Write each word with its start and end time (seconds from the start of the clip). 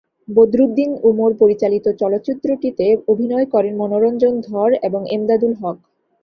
বদরুদ্দীন 0.27 0.91
উমর 1.03 1.31
পরিচালিত 1.41 1.85
চলচ্চিত্রটিতে 2.01 2.85
অভিনয় 3.07 3.47
করেন 3.53 3.73
মনোরঞ্জন 3.77 4.33
ধর 4.47 4.69
এবং 4.87 5.01
এমদাদুল 5.15 5.53
হক। 5.61 5.77